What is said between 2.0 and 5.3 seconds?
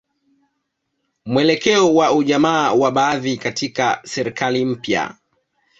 ujamaa wa baadhi katika serikali mpya